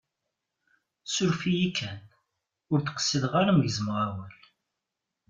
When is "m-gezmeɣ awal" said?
3.57-4.33